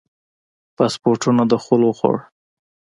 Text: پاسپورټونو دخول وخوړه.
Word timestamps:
پاسپورټونو 0.75 1.43
دخول 1.51 1.81
وخوړه. 1.85 2.21